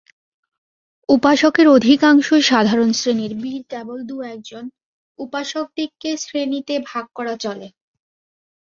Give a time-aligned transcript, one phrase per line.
[1.09, 4.63] উপাসকের অধিকাংশই সাধারণ শ্রেণীর, বীর কেবল দু-একজন,
[5.19, 7.67] উপাসকদিগকে শ্রেণীতে ভাগ করা চলে।